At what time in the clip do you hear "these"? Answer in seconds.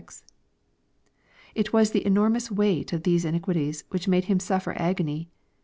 3.03-3.23